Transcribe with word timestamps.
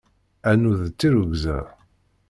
Annuz 0.49 0.79
d 0.89 0.91
tirrugza. 0.99 1.59